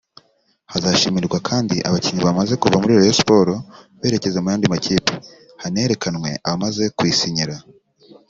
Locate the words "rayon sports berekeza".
2.99-4.39